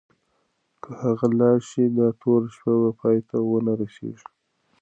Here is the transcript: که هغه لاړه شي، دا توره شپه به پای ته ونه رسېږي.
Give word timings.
که 0.81 0.91
هغه 1.01 1.27
لاړه 1.39 1.63
شي، 1.69 1.83
دا 1.97 2.07
توره 2.21 2.49
شپه 2.55 2.73
به 2.81 2.91
پای 2.99 3.17
ته 3.29 3.37
ونه 3.49 3.73
رسېږي. 3.81 4.27